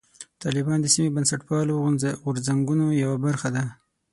طالبان 0.43 0.77
د 0.81 0.87
سیمې 0.93 1.09
بنسټپالو 1.15 1.73
غورځنګونو 2.23 2.85
یوه 3.03 3.17
برخه 3.25 3.49
ده. 3.55 3.63